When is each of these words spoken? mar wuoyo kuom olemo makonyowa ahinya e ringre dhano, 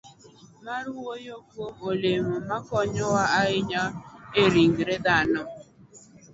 mar 0.65 0.83
wuoyo 0.95 1.35
kuom 1.49 1.73
olemo 1.89 2.35
makonyowa 2.49 3.23
ahinya 3.39 3.83
e 4.41 4.43
ringre 4.53 4.95
dhano, 5.05 5.43